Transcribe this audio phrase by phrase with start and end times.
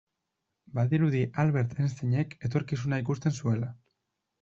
[0.77, 3.77] Badirudi Albert Einsteinek etorkizuna ikusten zuela.